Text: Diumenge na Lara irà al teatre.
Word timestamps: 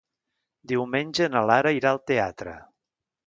Diumenge 0.71 1.27
na 1.35 1.43
Lara 1.49 1.75
irà 1.81 1.91
al 1.93 2.01
teatre. 2.13 2.57